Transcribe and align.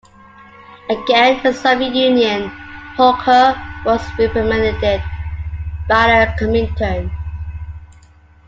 Again 0.89 1.37
in 1.37 1.43
the 1.43 1.53
Soviet 1.53 1.93
Union, 1.93 2.49
Pauker 2.97 3.55
was 3.85 4.01
reprimanded 4.17 5.03
by 5.87 6.25
the 6.39 6.43
Comintern. 6.43 7.11